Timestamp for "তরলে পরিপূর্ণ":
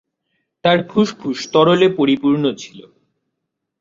1.53-2.43